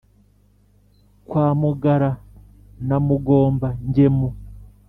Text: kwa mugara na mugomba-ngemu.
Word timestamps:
kwa 1.27 1.45
mugara 1.59 2.11
na 2.87 2.97
mugomba-ngemu. 3.05 4.29